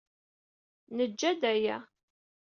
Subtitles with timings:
[0.97, 1.77] Nejja-d aya.